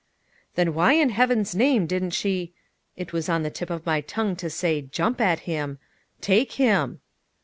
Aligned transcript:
"Then 0.55 0.73
why 0.73 0.93
in 0.93 1.09
Heaven's 1.09 1.53
name 1.53 1.85
didn't 1.85 2.09
she" 2.15 2.53
(it 2.97 3.13
was 3.13 3.29
on 3.29 3.43
the 3.43 3.51
tip 3.51 3.69
of 3.69 3.85
my 3.85 4.01
tongue 4.01 4.35
to 4.37 4.49
say 4.49 4.81
"jump 4.81 5.21
at 5.21 5.41
him") 5.41 5.77
"take 6.21 6.53
him?" 6.53 7.01